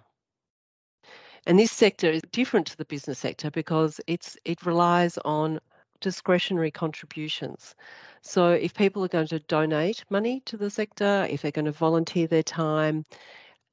And 1.46 1.58
this 1.58 1.72
sector 1.72 2.10
is 2.10 2.22
different 2.30 2.66
to 2.68 2.76
the 2.76 2.84
business 2.84 3.18
sector 3.18 3.50
because 3.50 4.00
it's 4.06 4.36
it 4.44 4.64
relies 4.64 5.18
on 5.24 5.60
discretionary 6.00 6.70
contributions. 6.70 7.74
So 8.22 8.50
if 8.50 8.74
people 8.74 9.04
are 9.04 9.08
going 9.08 9.28
to 9.28 9.38
donate 9.40 10.04
money 10.10 10.40
to 10.46 10.56
the 10.56 10.70
sector, 10.70 11.26
if 11.30 11.42
they're 11.42 11.50
going 11.50 11.64
to 11.64 11.72
volunteer 11.72 12.26
their 12.26 12.42
time, 12.42 13.04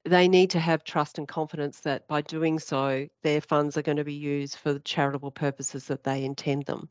they 0.05 0.27
need 0.27 0.49
to 0.51 0.59
have 0.59 0.83
trust 0.83 1.17
and 1.17 1.27
confidence 1.27 1.81
that 1.81 2.07
by 2.07 2.21
doing 2.21 2.59
so, 2.59 3.07
their 3.23 3.41
funds 3.41 3.77
are 3.77 3.81
going 3.81 3.97
to 3.97 4.03
be 4.03 4.13
used 4.13 4.55
for 4.55 4.73
the 4.73 4.79
charitable 4.79 5.31
purposes 5.31 5.85
that 5.85 6.03
they 6.03 6.23
intend 6.23 6.65
them. 6.65 6.88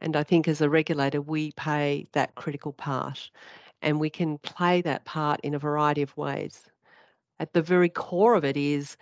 And 0.00 0.16
I 0.16 0.22
think 0.22 0.48
as 0.48 0.60
a 0.60 0.70
regulator, 0.70 1.20
we 1.20 1.52
play 1.52 2.06
that 2.12 2.34
critical 2.34 2.72
part 2.72 3.30
and 3.82 4.00
we 4.00 4.10
can 4.10 4.38
play 4.38 4.80
that 4.82 5.04
part 5.04 5.40
in 5.42 5.54
a 5.54 5.58
variety 5.58 6.02
of 6.02 6.16
ways. 6.16 6.64
At 7.40 7.52
the 7.52 7.62
very 7.62 7.88
core 7.88 8.34
of 8.34 8.44
it 8.44 8.56
is 8.56 8.96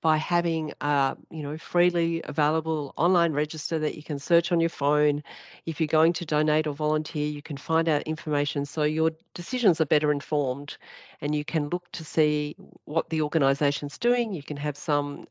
by 0.00 0.16
having 0.16 0.72
a 0.80 1.16
you 1.30 1.42
know 1.42 1.58
freely 1.58 2.22
available 2.24 2.92
online 2.96 3.32
register 3.32 3.78
that 3.78 3.96
you 3.96 4.02
can 4.02 4.18
search 4.18 4.52
on 4.52 4.60
your 4.60 4.70
phone. 4.70 5.22
If 5.66 5.80
you're 5.80 5.88
going 5.88 6.12
to 6.14 6.24
donate 6.24 6.66
or 6.66 6.74
volunteer 6.74 7.28
you 7.28 7.42
can 7.42 7.56
find 7.56 7.88
out 7.88 8.02
information 8.02 8.64
so 8.64 8.84
your 8.84 9.10
decisions 9.34 9.80
are 9.80 9.86
better 9.86 10.12
informed 10.12 10.76
and 11.20 11.34
you 11.34 11.44
can 11.44 11.68
look 11.68 11.90
to 11.92 12.04
see 12.04 12.54
what 12.84 13.10
the 13.10 13.22
organization's 13.22 13.98
doing. 13.98 14.32
You 14.32 14.42
can 14.42 14.56
have 14.56 14.76
some 14.76 15.26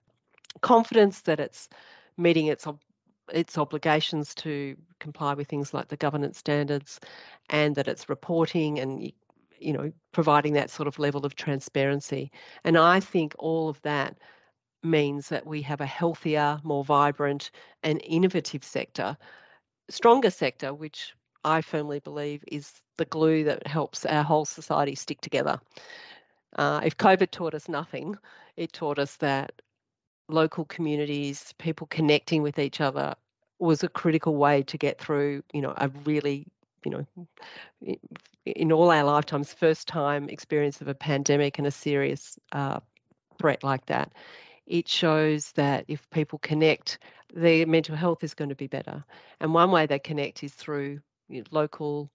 confidence 0.62 1.22
that 1.22 1.40
it's 1.40 1.70
meeting 2.18 2.48
its 2.48 2.68
its 3.32 3.58
obligations 3.58 4.34
to 4.36 4.76
comply 5.00 5.34
with 5.34 5.48
things 5.48 5.74
like 5.74 5.90
the 5.90 5.98
governance 5.98 6.38
standards 6.38 7.00
and 7.50 7.76
that 7.76 7.88
it's 7.88 8.10
reporting 8.10 8.80
and 8.80 9.12
you 9.60 9.74
know 9.74 9.92
providing 10.12 10.54
that 10.54 10.70
sort 10.70 10.88
of 10.88 11.00
level 11.00 11.26
of 11.26 11.36
transparency. 11.36 12.32
And 12.66 12.78
i 12.78 13.00
think 13.00 13.34
all 13.40 13.70
of 13.70 13.82
that 13.84 14.18
means 14.84 15.30
that 15.30 15.46
we 15.46 15.62
have 15.62 15.82
a 15.82 15.86
healthier 15.86 16.60
more 16.64 16.84
vibrant 16.84 17.52
and 17.84 18.02
innovative 18.04 18.64
sector 18.64 19.18
stronger 19.90 20.30
sector 20.30 20.74
which 20.74 21.14
i 21.44 21.62
firmly 21.62 22.00
believe 22.00 22.44
is 22.48 22.74
the 22.98 23.06
glue 23.06 23.44
that 23.44 23.66
helps 23.68 24.06
our 24.06 24.24
whole 24.24 24.46
society 24.46 24.96
stick 24.96 25.22
together 25.22 25.60
uh, 26.58 26.80
if 26.84 26.98
covid 26.98 27.32
taught 27.32 27.54
us 27.54 27.68
nothing 27.68 28.16
it 28.56 28.72
taught 28.74 29.00
us 29.00 29.18
that 29.18 29.52
local 30.30 30.66
communities, 30.66 31.54
people 31.58 31.88
connecting 31.88 32.42
with 32.42 32.60
each 32.60 32.82
other 32.82 33.16
was 33.60 33.84
a 33.84 33.90
critical 33.90 34.36
way 34.36 34.62
to 34.64 34.78
get 34.78 35.00
through, 35.00 35.44
you 35.54 35.62
know, 35.62 35.74
a 35.78 35.90
really, 36.06 36.46
you 36.86 36.92
know, 36.92 37.98
in 38.46 38.72
all 38.72 38.92
our 38.92 39.04
lifetimes, 39.04 39.54
first 39.54 39.88
time 39.88 40.30
experience 40.30 40.82
of 40.82 40.88
a 40.88 40.94
pandemic 40.94 41.58
and 41.58 41.68
a 41.68 41.72
serious 41.72 42.38
uh, 42.52 42.80
threat 43.40 43.64
like 43.64 43.86
that. 43.88 44.12
It 44.68 44.88
shows 44.88 45.52
that 45.54 45.86
if 45.88 46.10
people 46.10 46.40
connect, 46.40 47.00
their 47.34 47.66
mental 47.66 47.96
health 47.96 48.24
is 48.24 48.34
going 48.34 48.50
to 48.50 48.56
be 48.56 48.68
better. 48.68 49.04
And 49.40 49.54
one 49.54 49.72
way 49.72 49.86
they 49.86 50.00
connect 50.00 50.44
is 50.44 50.54
through 50.54 51.00
you 51.30 51.40
know, 51.40 51.48
local, 51.52 52.12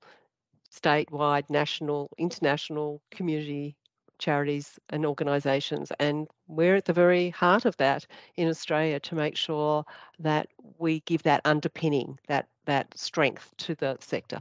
statewide, 0.71 1.51
national, 1.51 2.11
international 2.19 3.03
community 3.11 3.77
charities 4.23 4.79
and 4.91 5.05
organisations. 5.05 5.91
And 5.99 6.29
we're 6.47 6.77
at 6.77 6.85
the 6.85 6.93
very 6.93 7.31
heart 7.31 7.65
of 7.65 7.77
that 7.79 8.07
in 8.37 8.49
Australia 8.49 9.01
to 9.01 9.15
make 9.17 9.37
sure 9.37 9.85
that 10.21 10.49
we 10.79 11.01
give 11.01 11.25
that 11.25 11.43
underpinning, 11.45 12.19
that 12.29 12.49
that 12.65 12.97
strength 12.97 13.53
to 13.59 13.75
the 13.75 13.97
sector. 14.01 14.41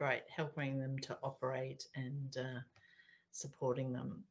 Right, 0.00 0.22
helping 0.34 0.78
them 0.78 0.98
to 1.00 1.18
operate 1.22 1.86
and 1.94 2.34
uh, 2.38 2.60
supporting 3.30 3.92
them. 3.92 4.24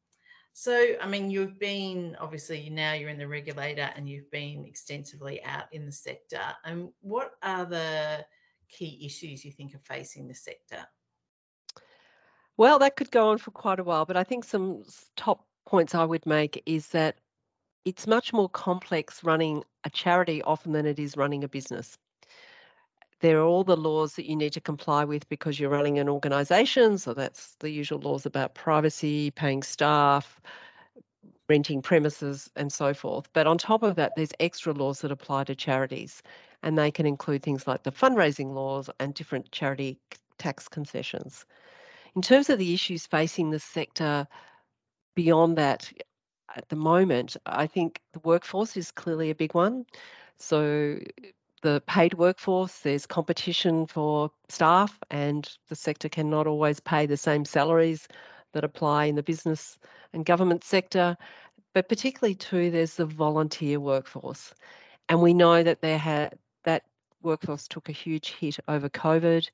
So, 0.58 0.94
I 1.02 1.06
mean, 1.06 1.30
you've 1.30 1.60
been 1.60 2.16
obviously 2.18 2.70
now 2.70 2.94
you're 2.94 3.10
in 3.10 3.18
the 3.18 3.28
regulator 3.28 3.90
and 3.94 4.08
you've 4.08 4.32
been 4.32 4.64
extensively 4.64 5.44
out 5.44 5.66
in 5.74 5.86
the 5.86 5.92
sector. 5.92 6.40
And 6.64 6.92
what 7.02 7.32
are 7.44 7.66
the 7.66 8.26
key 8.70 9.04
issues 9.06 9.44
you 9.44 9.52
think 9.52 9.76
are 9.76 9.80
facing 9.80 10.30
the 10.30 10.34
sector? 10.34 10.88
Well, 12.56 12.80
that 12.80 12.96
could 12.96 13.12
go 13.12 13.32
on 13.32 13.38
for 13.38 13.52
quite 13.52 13.82
a 13.82 13.84
while, 13.84 14.06
but 14.06 14.16
I 14.16 14.24
think 14.24 14.46
some 14.46 14.84
top 15.18 15.46
points 15.66 15.94
I 15.94 16.06
would 16.06 16.26
make 16.26 16.64
is 16.66 16.88
that 16.90 17.18
it's 17.84 18.08
much 18.08 18.32
more 18.32 18.48
complex 18.48 19.26
running 19.26 19.62
a 19.84 19.90
charity 19.90 20.42
often 20.42 20.72
than 20.72 20.86
it 20.86 21.00
is 21.00 21.18
running 21.18 21.44
a 21.44 21.50
business. 21.50 21.98
There 23.22 23.40
are 23.40 23.46
all 23.46 23.64
the 23.64 23.78
laws 23.78 24.16
that 24.16 24.26
you 24.26 24.36
need 24.36 24.54
to 24.54 24.62
comply 24.62 25.06
with 25.06 25.28
because 25.30 25.60
you're 25.60 25.70
running 25.70 26.00
an 26.00 26.10
organization. 26.10 26.98
So 26.98 27.14
that's 27.14 27.56
the 27.60 27.70
usual 27.70 28.00
laws 28.00 28.26
about 28.26 28.56
privacy, 28.56 29.32
paying 29.32 29.64
staff, 29.64 30.42
renting 31.48 31.82
premises, 31.82 32.50
and 32.56 32.72
so 32.72 32.94
forth. 32.94 33.30
But 33.34 33.48
on 33.48 33.58
top 33.58 33.84
of 33.84 33.96
that, 33.96 34.14
there's 34.16 34.34
extra 34.40 34.74
laws 34.74 35.02
that 35.02 35.12
apply 35.12 35.46
to 35.46 35.56
charities, 35.56 36.22
and 36.64 36.78
they 36.78 36.92
can 36.92 37.06
include 37.06 37.44
things 37.44 37.68
like 37.68 37.84
the 37.84 37.92
fundraising 37.92 38.54
laws 38.54 38.90
and 39.00 39.14
different 39.14 39.52
charity 39.52 39.98
tax 40.38 40.68
concessions. 40.68 41.46
In 42.16 42.22
terms 42.22 42.50
of 42.50 42.60
the 42.60 42.74
issues 42.74 43.06
facing 43.06 43.50
the 43.50 43.60
sector 43.60 44.28
beyond 45.16 45.58
that, 45.58 45.92
at 46.56 46.68
the 46.70 46.76
moment, 46.76 47.36
I 47.46 47.68
think 47.68 48.02
the 48.14 48.20
workforce 48.20 48.78
is 48.78 48.92
clearly 48.92 49.30
a 49.30 49.36
big 49.36 49.54
one. 49.54 49.86
So 50.38 51.00
the 51.66 51.82
paid 51.88 52.14
workforce, 52.14 52.82
there's 52.82 53.08
competition 53.08 53.88
for 53.88 54.30
staff, 54.50 55.00
and 55.10 55.50
the 55.68 55.76
sector 55.76 56.08
cannot 56.08 56.46
always 56.46 56.80
pay 56.80 57.08
the 57.08 57.18
same 57.18 57.44
salaries 57.44 58.08
that 58.54 58.64
apply 58.64 59.06
in 59.06 59.16
the 59.16 59.24
business 59.24 59.80
and 60.14 60.28
government 60.28 60.64
sector. 60.64 61.18
But 61.74 61.90
particularly 61.90 62.36
too, 62.36 62.70
there's 62.70 62.94
the 62.94 63.08
volunteer 63.08 63.80
workforce, 63.80 64.54
and 65.10 65.24
we 65.24 65.34
know 65.34 65.64
that 65.64 65.82
there 65.82 65.98
had 65.98 66.38
that 66.66 66.84
workforce 67.24 67.68
took 67.68 67.90
a 67.90 67.92
huge 67.92 68.34
hit 68.34 68.60
over 68.68 68.88
COVID, 68.88 69.50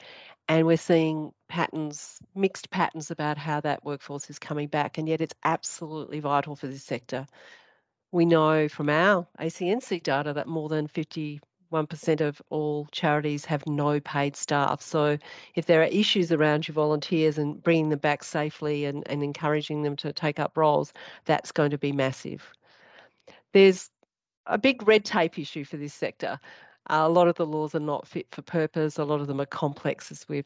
and 0.49 0.67
we're 0.67 0.75
seeing 0.75 1.31
patterns, 1.47 2.19
mixed 2.35 2.71
patterns 2.71 3.09
about 3.09 3.37
how 3.37 3.61
that 3.61 3.85
workforce 3.85 4.29
is 4.29 4.37
coming 4.37 4.67
back, 4.67 4.97
and 4.97 5.07
yet 5.07 5.21
it's 5.21 5.35
absolutely 5.45 6.19
vital 6.19 6.57
for 6.57 6.67
this 6.67 6.83
sector. 6.83 7.25
We 8.11 8.25
know 8.25 8.67
from 8.67 8.89
our 8.89 9.25
ACNC 9.39 10.03
data 10.03 10.33
that 10.33 10.47
more 10.49 10.67
than 10.67 10.89
51% 11.71 12.21
of 12.21 12.41
all 12.49 12.87
charities 12.91 13.45
have 13.45 13.65
no 13.67 13.99
paid 13.99 14.35
staff. 14.35 14.81
So, 14.81 15.17
if 15.55 15.65
there 15.65 15.81
are 15.81 15.85
issues 15.85 16.31
around 16.31 16.67
your 16.67 16.73
volunteers 16.73 17.37
and 17.37 17.61
bringing 17.61 17.89
them 17.89 17.99
back 17.99 18.23
safely 18.23 18.85
and, 18.85 19.03
and 19.07 19.23
encouraging 19.23 19.83
them 19.83 19.95
to 19.97 20.13
take 20.13 20.39
up 20.39 20.57
roles, 20.57 20.93
that's 21.25 21.51
going 21.51 21.71
to 21.71 21.77
be 21.77 21.91
massive. 21.91 22.51
There's 23.53 23.89
a 24.45 24.57
big 24.57 24.87
red 24.87 25.05
tape 25.05 25.37
issue 25.39 25.63
for 25.63 25.77
this 25.77 25.93
sector. 25.93 26.39
A 26.87 27.09
lot 27.09 27.27
of 27.27 27.35
the 27.35 27.45
laws 27.45 27.75
are 27.75 27.79
not 27.79 28.07
fit 28.07 28.27
for 28.31 28.41
purpose. 28.41 28.97
A 28.97 29.03
lot 29.05 29.21
of 29.21 29.27
them 29.27 29.39
are 29.39 29.45
complex, 29.45 30.11
as 30.11 30.27
we've 30.27 30.45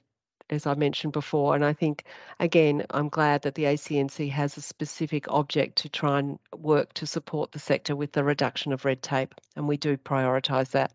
as 0.50 0.66
I 0.66 0.76
mentioned 0.76 1.14
before. 1.14 1.56
And 1.56 1.66
I 1.66 1.74
think, 1.74 2.04
again, 2.40 2.86
I'm 2.92 3.10
glad 3.10 3.42
that 3.44 3.56
the 3.56 3.64
ACNC 3.64 4.30
has 4.32 4.58
a 4.58 4.62
specific 4.62 5.26
object 5.30 5.78
to 5.78 5.90
try 5.90 6.20
and 6.20 6.40
work 6.58 6.94
to 6.94 7.06
support 7.06 7.52
the 7.52 7.60
sector 7.60 7.96
with 7.96 8.12
the 8.12 8.24
reduction 8.24 8.72
of 8.72 8.86
red 8.86 9.02
tape. 9.02 9.36
And 9.56 9.68
we 9.68 9.78
do 9.78 9.98
prioritise 9.98 10.72
that. 10.72 10.94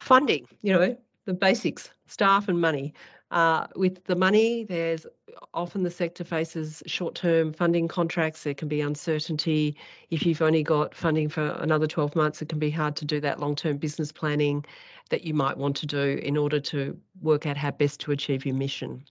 Funding, 0.00 0.46
you 0.62 0.72
know, 0.72 0.96
the 1.24 1.34
basics, 1.34 1.90
staff 2.06 2.48
and 2.48 2.60
money. 2.60 2.92
Uh, 3.34 3.66
with 3.74 4.04
the 4.04 4.14
money, 4.14 4.62
there's 4.62 5.06
often 5.52 5.82
the 5.82 5.90
sector 5.90 6.22
faces 6.22 6.84
short-term 6.86 7.52
funding 7.52 7.88
contracts. 7.88 8.44
There 8.44 8.54
can 8.54 8.68
be 8.68 8.80
uncertainty. 8.80 9.76
If 10.10 10.24
you've 10.24 10.40
only 10.40 10.62
got 10.62 10.94
funding 10.94 11.28
for 11.28 11.48
another 11.58 11.88
12 11.88 12.14
months, 12.14 12.40
it 12.42 12.48
can 12.48 12.60
be 12.60 12.70
hard 12.70 12.94
to 12.94 13.04
do 13.04 13.20
that 13.22 13.40
long-term 13.40 13.78
business 13.78 14.12
planning 14.12 14.64
that 15.10 15.24
you 15.24 15.34
might 15.34 15.56
want 15.56 15.74
to 15.78 15.86
do 15.86 16.20
in 16.22 16.36
order 16.36 16.60
to 16.60 16.96
work 17.22 17.44
out 17.44 17.56
how 17.56 17.72
best 17.72 17.98
to 18.02 18.12
achieve 18.12 18.46
your 18.46 18.54
mission. 18.54 19.02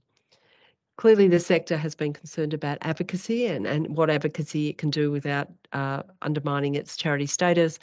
Clearly, 0.95 1.27
the 1.27 1.41
sector 1.41 1.75
has 1.75 1.93
been 1.93 2.13
concerned 2.13 2.53
about 2.53 2.77
advocacy 2.79 3.47
and, 3.47 3.67
and 3.67 3.97
what 3.97 4.09
advocacy 4.09 4.69
it 4.69 4.77
can 4.77 4.89
do 4.89 5.11
without 5.11 5.49
uh, 5.73 6.03
undermining 6.21 6.75
its 6.75 6.95
charity 6.95 7.25
status 7.25 7.77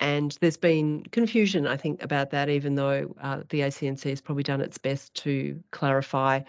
and 0.00 0.36
there's 0.40 0.56
been 0.56 1.04
confusion, 1.12 1.66
I 1.66 1.76
think, 1.76 2.02
about 2.02 2.30
that, 2.30 2.48
even 2.48 2.74
though 2.74 3.14
uh, 3.20 3.42
the 3.48 3.60
ACNC 3.60 4.10
has 4.10 4.20
probably 4.20 4.42
done 4.42 4.60
its 4.60 4.78
best 4.78 5.14
to 5.14 5.62
clarify 5.70 6.40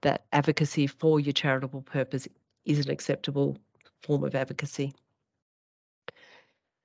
that 0.00 0.24
advocacy 0.32 0.86
for 0.86 1.20
your 1.20 1.32
charitable 1.32 1.82
purpose 1.82 2.26
is 2.64 2.84
an 2.84 2.90
acceptable 2.90 3.58
form 4.02 4.24
of 4.24 4.34
advocacy. 4.34 4.92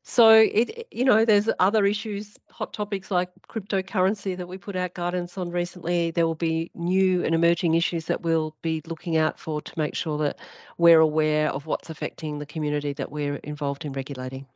So 0.04 0.30
it, 0.30 0.88
you 0.92 1.06
know, 1.06 1.24
there's 1.24 1.50
other 1.60 1.86
issues, 1.86 2.36
hot 2.50 2.74
topics 2.74 3.12
like 3.12 3.30
cryptocurrency 3.48 4.36
that 4.36 4.48
we 4.48 4.58
put 4.58 4.76
out 4.76 4.96
guidance 4.96 5.38
on 5.38 5.52
recently. 5.52 6.12
There 6.12 6.26
will 6.26 6.36
be 6.36 6.72
new 6.74 7.24
and 7.24 7.36
emerging 7.36 7.76
issues 7.76 8.06
that 8.06 8.22
we'll 8.22 8.56
be 8.62 8.82
looking 8.88 9.18
out 9.18 9.40
for 9.40 9.62
to 9.62 9.74
make 9.78 9.96
sure 9.96 10.18
that 10.20 10.40
we're 10.78 11.00
aware 11.00 11.50
of 11.52 11.68
what's 11.68 11.90
affecting 11.90 12.40
the 12.40 12.46
community 12.46 12.94
that 12.94 13.12
we're 13.12 13.36
involved 13.38 13.86
in 13.86 13.94
regulating. 13.94 14.48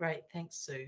Great, 0.00 0.22
thanks, 0.32 0.56
Sue. 0.56 0.86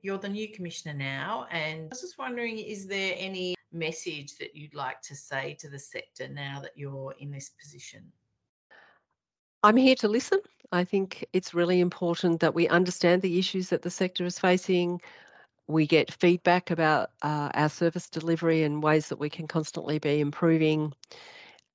You're 0.00 0.16
the 0.16 0.30
new 0.30 0.48
commissioner 0.48 0.94
now, 0.94 1.46
and 1.50 1.82
I 1.82 1.88
was 1.90 2.00
just 2.00 2.16
wondering 2.16 2.58
is 2.58 2.86
there 2.86 3.14
any 3.18 3.54
message 3.70 4.38
that 4.38 4.56
you'd 4.56 4.74
like 4.74 5.02
to 5.02 5.14
say 5.14 5.58
to 5.60 5.68
the 5.68 5.78
sector 5.78 6.26
now 6.26 6.58
that 6.62 6.70
you're 6.74 7.14
in 7.18 7.30
this 7.30 7.50
position? 7.60 8.10
I'm 9.62 9.76
here 9.76 9.94
to 9.96 10.08
listen. 10.08 10.38
I 10.72 10.84
think 10.84 11.26
it's 11.34 11.52
really 11.52 11.80
important 11.80 12.40
that 12.40 12.54
we 12.54 12.66
understand 12.68 13.20
the 13.20 13.38
issues 13.38 13.68
that 13.68 13.82
the 13.82 13.90
sector 13.90 14.24
is 14.24 14.38
facing. 14.38 15.02
We 15.66 15.86
get 15.86 16.10
feedback 16.10 16.70
about 16.70 17.10
uh, 17.20 17.50
our 17.52 17.68
service 17.68 18.08
delivery 18.08 18.62
and 18.62 18.82
ways 18.82 19.10
that 19.10 19.18
we 19.18 19.28
can 19.28 19.46
constantly 19.46 19.98
be 19.98 20.20
improving. 20.20 20.94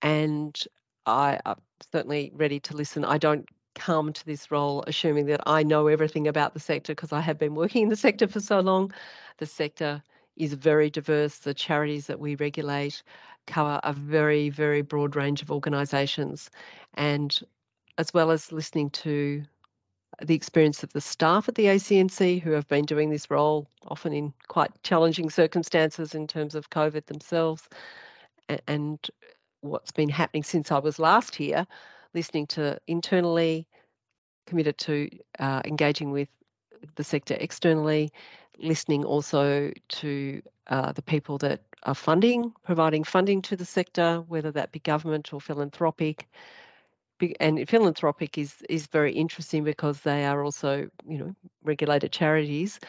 And 0.02 0.60
I, 1.06 1.40
I'm 1.46 1.62
certainly 1.92 2.32
ready 2.34 2.60
to 2.62 2.76
listen. 2.76 3.06
I 3.06 3.20
don't 3.20 3.48
come 3.76 4.14
to 4.14 4.26
this 4.26 4.52
role 4.52 4.84
assuming 4.88 5.26
that 5.28 5.42
I 5.46 5.64
know 5.64 5.88
everything 5.88 6.28
about 6.28 6.54
the 6.54 6.60
sector 6.60 6.94
because 6.94 7.12
I 7.12 7.22
have 7.22 7.38
been 7.38 7.56
working 7.56 7.84
in 7.84 7.90
the 7.90 7.96
sector 7.96 8.28
for 8.28 8.40
so 8.40 8.60
long. 8.60 8.94
The 9.38 9.46
sector 9.46 10.02
is 10.38 10.54
very 10.54 10.90
diverse. 10.90 11.40
The 11.40 11.54
charities 11.54 12.08
that 12.08 12.20
we 12.20 12.36
regulate 12.36 13.04
cover 13.46 13.80
a 13.84 13.94
very, 13.94 14.50
very 14.50 14.82
broad 14.82 15.16
range 15.16 15.42
of 15.42 15.52
organisations. 15.52 16.50
And 16.94 17.38
as 17.98 18.14
well 18.14 18.32
as 18.32 18.52
listening 18.52 18.90
to 18.92 19.44
the 20.22 20.36
experience 20.36 20.84
of 20.84 20.94
the 20.94 21.02
staff 21.02 21.50
at 21.50 21.56
the 21.56 21.66
ACNC 21.66 22.42
who 22.42 22.52
have 22.52 22.68
been 22.68 22.86
doing 22.86 23.10
this 23.10 23.30
role 23.30 23.68
often 23.88 24.14
in 24.14 24.34
quite 24.48 24.72
challenging 24.84 25.30
circumstances 25.30 26.14
in 26.14 26.28
terms 26.28 26.56
of 26.56 26.70
COVID 26.70 27.08
themselves 27.08 27.68
and 28.68 29.10
what's 29.62 29.92
been 29.92 30.10
happening 30.10 30.44
since 30.44 30.72
I 30.72 30.80
was 30.80 31.00
last 31.00 31.36
here, 31.36 31.66
listening 32.14 32.48
to 32.48 32.80
internally, 32.88 33.68
committed 34.48 34.78
to 34.78 35.10
uh, 35.40 35.62
engaging 35.66 36.12
with 36.12 36.30
the 36.96 37.04
sector 37.04 37.36
externally, 37.40 38.12
listening 38.60 39.04
also 39.04 39.72
to 39.90 40.42
uh, 40.68 40.92
the 40.92 41.02
people 41.02 41.38
that 41.40 41.62
are 41.84 41.96
funding, 41.96 42.54
providing 42.64 43.04
funding 43.04 43.42
to 43.42 43.56
the 43.56 43.66
sector, 43.66 44.24
whether 44.28 44.52
that 44.52 44.72
be 44.72 44.80
government 44.80 45.34
or 45.34 45.42
philanthropic. 45.42 46.28
And 47.40 47.68
philanthropic 47.70 48.38
is 48.38 48.62
is 48.70 48.88
very 48.88 49.14
interesting 49.14 49.64
because 49.64 50.02
they 50.02 50.26
are 50.26 50.44
also, 50.44 50.90
you 51.08 51.18
know, 51.18 51.36
regulated 51.64 52.12
charities, 52.12 52.80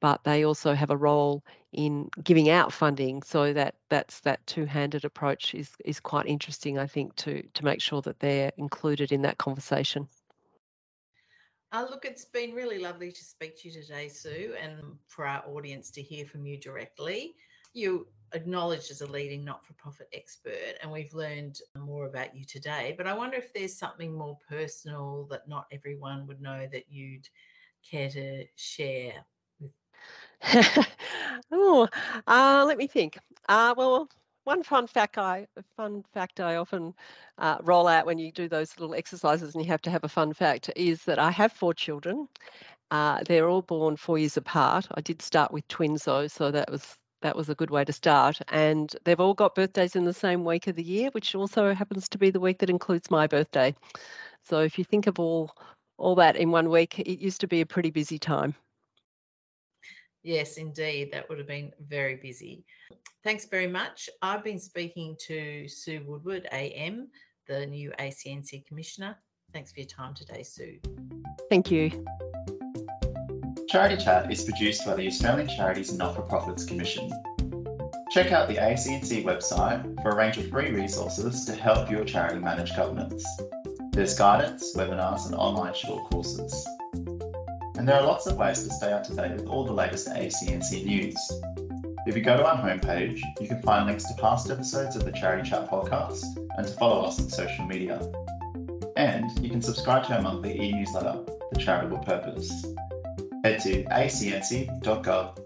but 0.00 0.24
they 0.24 0.44
also 0.44 0.74
have 0.74 0.90
a 0.90 0.96
role 0.96 1.42
in 1.72 2.10
giving 2.22 2.50
out 2.50 2.72
funding. 2.72 3.22
So 3.22 3.52
that 3.52 3.74
that's 3.88 4.20
that 4.20 4.46
two-handed 4.46 5.04
approach 5.04 5.54
is 5.54 5.70
is 5.84 6.00
quite 6.00 6.26
interesting, 6.26 6.78
I 6.78 6.86
think, 6.86 7.16
to 7.16 7.42
to 7.42 7.64
make 7.64 7.80
sure 7.80 8.02
that 8.02 8.20
they're 8.20 8.52
included 8.56 9.12
in 9.12 9.22
that 9.22 9.38
conversation. 9.38 10.08
Uh, 11.72 11.86
look, 11.88 12.04
it's 12.04 12.26
been 12.26 12.52
really 12.52 12.78
lovely 12.78 13.10
to 13.10 13.24
speak 13.24 13.58
to 13.58 13.68
you 13.68 13.80
today, 13.80 14.06
Sue, 14.06 14.54
and 14.60 14.74
for 15.06 15.26
our 15.26 15.42
audience 15.48 15.90
to 15.92 16.02
hear 16.02 16.26
from 16.26 16.44
you 16.44 16.58
directly. 16.58 17.34
You 17.72 18.06
acknowledged 18.34 18.90
as 18.90 19.00
a 19.00 19.06
leading 19.06 19.42
not 19.42 19.64
for 19.64 19.72
profit 19.74 20.08
expert, 20.12 20.76
and 20.82 20.92
we've 20.92 21.14
learned 21.14 21.60
more 21.78 22.06
about 22.06 22.36
you 22.36 22.44
today. 22.44 22.94
But 22.98 23.06
I 23.06 23.14
wonder 23.14 23.38
if 23.38 23.54
there's 23.54 23.74
something 23.74 24.12
more 24.12 24.36
personal 24.46 25.26
that 25.30 25.48
not 25.48 25.66
everyone 25.72 26.26
would 26.26 26.42
know 26.42 26.68
that 26.70 26.84
you'd 26.90 27.26
care 27.90 28.10
to 28.10 28.44
share 28.56 29.14
oh, 31.52 31.88
uh, 32.26 32.64
let 32.66 32.78
me 32.78 32.86
think. 32.86 33.18
Uh, 33.48 33.74
well, 33.76 34.08
one 34.44 34.62
fun 34.62 34.86
fact 34.86 35.18
I 35.18 35.46
fun 35.76 36.04
fact 36.12 36.40
I 36.40 36.56
often 36.56 36.94
uh, 37.38 37.58
roll 37.62 37.86
out 37.86 38.06
when 38.06 38.18
you 38.18 38.32
do 38.32 38.48
those 38.48 38.78
little 38.78 38.94
exercises 38.94 39.54
and 39.54 39.64
you 39.64 39.70
have 39.70 39.82
to 39.82 39.90
have 39.90 40.04
a 40.04 40.08
fun 40.08 40.32
fact 40.32 40.70
is 40.74 41.04
that 41.04 41.18
I 41.18 41.30
have 41.30 41.52
four 41.52 41.74
children. 41.74 42.28
Uh, 42.90 43.22
they're 43.26 43.48
all 43.48 43.62
born 43.62 43.96
four 43.96 44.18
years 44.18 44.36
apart. 44.36 44.88
I 44.94 45.00
did 45.00 45.22
start 45.22 45.52
with 45.52 45.66
twins 45.68 46.04
though, 46.04 46.26
so 46.26 46.50
that 46.50 46.70
was 46.70 46.96
that 47.22 47.36
was 47.36 47.48
a 47.48 47.54
good 47.54 47.70
way 47.70 47.84
to 47.84 47.92
start. 47.92 48.40
And 48.48 48.94
they've 49.04 49.20
all 49.20 49.34
got 49.34 49.54
birthdays 49.54 49.94
in 49.96 50.04
the 50.04 50.12
same 50.12 50.44
week 50.44 50.66
of 50.66 50.74
the 50.76 50.82
year, 50.82 51.10
which 51.12 51.34
also 51.34 51.72
happens 51.72 52.08
to 52.08 52.18
be 52.18 52.30
the 52.30 52.40
week 52.40 52.58
that 52.58 52.70
includes 52.70 53.10
my 53.10 53.26
birthday. 53.28 53.74
So 54.42 54.60
if 54.60 54.78
you 54.78 54.84
think 54.84 55.06
of 55.06 55.18
all 55.20 55.52
all 55.98 56.14
that 56.16 56.36
in 56.36 56.50
one 56.50 56.68
week, 56.68 56.98
it 56.98 57.20
used 57.20 57.40
to 57.42 57.46
be 57.48 57.60
a 57.60 57.66
pretty 57.66 57.90
busy 57.90 58.18
time. 58.18 58.54
Yes, 60.22 60.56
indeed. 60.56 61.10
That 61.12 61.28
would 61.28 61.38
have 61.38 61.48
been 61.48 61.72
very 61.88 62.16
busy. 62.16 62.64
Thanks 63.24 63.46
very 63.46 63.66
much. 63.66 64.08
I've 64.20 64.44
been 64.44 64.58
speaking 64.58 65.16
to 65.26 65.68
Sue 65.68 66.02
Woodward, 66.06 66.48
AM, 66.52 67.08
the 67.48 67.66
new 67.66 67.92
ACNC 67.98 68.66
Commissioner. 68.66 69.16
Thanks 69.52 69.72
for 69.72 69.80
your 69.80 69.88
time 69.88 70.14
today, 70.14 70.42
Sue. 70.42 70.78
Thank 71.50 71.70
you. 71.70 71.90
Charity 73.68 74.02
Chat 74.02 74.30
is 74.30 74.44
produced 74.44 74.84
by 74.86 74.94
the 74.94 75.06
Australian 75.06 75.48
Charities 75.48 75.90
and 75.90 75.98
Not 75.98 76.14
for 76.14 76.22
Profits 76.22 76.64
Commission. 76.64 77.10
Check 78.10 78.30
out 78.30 78.48
the 78.48 78.56
ACNC 78.56 79.24
website 79.24 80.02
for 80.02 80.10
a 80.10 80.16
range 80.16 80.36
of 80.36 80.48
free 80.50 80.70
resources 80.70 81.46
to 81.46 81.54
help 81.54 81.90
your 81.90 82.04
charity 82.04 82.38
manage 82.38 82.76
governance. 82.76 83.24
There's 83.92 84.16
guidance, 84.16 84.76
webinars, 84.76 85.26
and 85.26 85.34
online 85.34 85.74
short 85.74 86.10
courses. 86.10 86.66
And 87.82 87.88
there 87.88 87.98
are 87.98 88.06
lots 88.06 88.28
of 88.28 88.36
ways 88.36 88.62
to 88.62 88.72
stay 88.72 88.92
up 88.92 89.02
to 89.08 89.12
date 89.12 89.32
with 89.32 89.48
all 89.48 89.64
the 89.64 89.72
latest 89.72 90.06
ACNC 90.06 90.84
news. 90.84 91.16
If 92.06 92.14
you 92.14 92.22
go 92.22 92.36
to 92.36 92.46
our 92.46 92.56
homepage, 92.56 93.20
you 93.40 93.48
can 93.48 93.60
find 93.60 93.88
links 93.88 94.04
to 94.04 94.14
past 94.20 94.48
episodes 94.48 94.94
of 94.94 95.04
the 95.04 95.10
Charity 95.10 95.50
Chat 95.50 95.68
podcast 95.68 96.22
and 96.56 96.64
to 96.64 96.72
follow 96.74 97.02
us 97.02 97.18
on 97.18 97.28
social 97.28 97.66
media. 97.66 98.00
And 98.94 99.36
you 99.44 99.50
can 99.50 99.60
subscribe 99.60 100.06
to 100.06 100.14
our 100.14 100.22
monthly 100.22 100.60
e 100.60 100.70
newsletter, 100.70 101.24
The 101.50 101.58
Charitable 101.58 101.98
Purpose. 102.04 102.64
Head 103.42 103.60
to 103.62 103.82
acnc.gov.au 103.86 105.42